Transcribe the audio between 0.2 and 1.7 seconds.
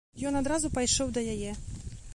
Ён адразу пайшоў да яе.